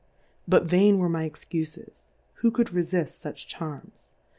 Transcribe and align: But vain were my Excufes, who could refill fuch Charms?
But 0.47 0.63
vain 0.63 0.97
were 0.97 1.09
my 1.09 1.29
Excufes, 1.29 2.07
who 2.37 2.49
could 2.49 2.73
refill 2.73 3.05
fuch 3.05 3.45
Charms? 3.45 4.09